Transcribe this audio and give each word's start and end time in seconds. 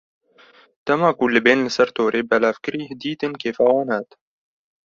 Dema 0.85 1.09
ku 1.17 1.25
libên 1.33 1.59
li 1.65 1.71
ser 1.75 1.89
torê 1.95 2.21
belavkirî, 2.31 2.83
dîtin 3.01 3.33
kêfa 3.41 3.65
wan 3.75 3.89
hat. 3.95 4.09